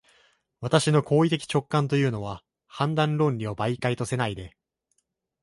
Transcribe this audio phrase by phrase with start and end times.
[0.61, 4.57] 私の行為的直観というのは、判断論理を媒介とせないで、